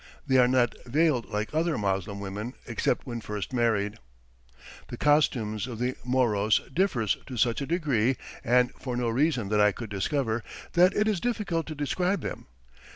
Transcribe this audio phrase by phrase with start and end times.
[0.25, 3.99] They are not veiled like other Moslem women, except when first married.
[4.87, 9.61] The costumes of the Moros differ to such a degree and for no reason that
[9.61, 10.43] I could discover
[10.73, 12.47] that it is difficult to describe them.